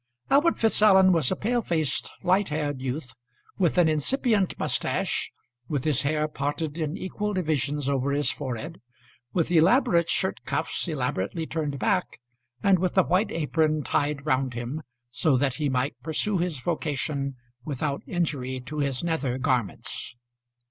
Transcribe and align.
Albert 0.31 0.57
Fitzallen 0.57 1.11
was 1.11 1.29
a 1.29 1.35
pale 1.35 1.61
faced, 1.61 2.09
light 2.23 2.49
haired 2.49 2.81
youth, 2.81 3.13
with 3.59 3.77
an 3.77 3.87
incipient 3.87 4.57
moustache, 4.57 5.31
with 5.69 5.83
his 5.83 6.01
hair 6.01 6.27
parted 6.27 6.75
in 6.75 6.97
equal 6.97 7.33
divisions 7.33 7.87
over 7.87 8.09
his 8.09 8.31
forehead, 8.31 8.81
with 9.31 9.51
elaborate 9.51 10.09
shirt 10.09 10.43
cuffs 10.43 10.87
elaborately 10.87 11.45
turned 11.45 11.77
back, 11.77 12.19
and 12.63 12.79
with 12.79 12.97
a 12.97 13.03
white 13.03 13.29
apron 13.31 13.83
tied 13.83 14.25
round 14.25 14.55
him 14.55 14.81
so 15.11 15.37
that 15.37 15.53
he 15.61 15.69
might 15.69 15.93
pursue 16.01 16.39
his 16.39 16.57
vocation 16.57 17.35
without 17.63 18.01
injury 18.07 18.59
to 18.59 18.79
his 18.79 19.03
nether 19.03 19.37
garments. 19.37 20.15